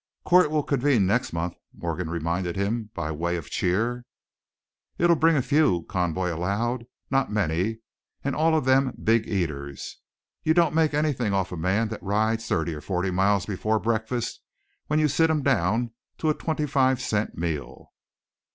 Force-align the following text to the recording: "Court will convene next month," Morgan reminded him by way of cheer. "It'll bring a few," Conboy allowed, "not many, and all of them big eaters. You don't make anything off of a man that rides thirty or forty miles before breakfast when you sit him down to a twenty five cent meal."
"Court 0.25 0.49
will 0.49 0.63
convene 0.63 1.05
next 1.05 1.31
month," 1.31 1.53
Morgan 1.77 2.09
reminded 2.09 2.55
him 2.55 2.89
by 2.95 3.11
way 3.11 3.35
of 3.37 3.51
cheer. 3.51 4.03
"It'll 4.97 5.15
bring 5.15 5.35
a 5.35 5.43
few," 5.43 5.83
Conboy 5.83 6.33
allowed, 6.33 6.87
"not 7.11 7.31
many, 7.31 7.81
and 8.23 8.35
all 8.35 8.57
of 8.57 8.65
them 8.65 8.97
big 9.03 9.27
eaters. 9.27 9.97
You 10.41 10.55
don't 10.55 10.73
make 10.73 10.95
anything 10.95 11.33
off 11.35 11.51
of 11.51 11.59
a 11.59 11.61
man 11.61 11.89
that 11.89 12.01
rides 12.01 12.47
thirty 12.47 12.73
or 12.73 12.81
forty 12.81 13.11
miles 13.11 13.45
before 13.45 13.77
breakfast 13.77 14.41
when 14.87 14.97
you 14.97 15.07
sit 15.07 15.29
him 15.29 15.43
down 15.43 15.91
to 16.17 16.31
a 16.31 16.33
twenty 16.33 16.65
five 16.65 16.99
cent 16.99 17.37
meal." 17.37 17.91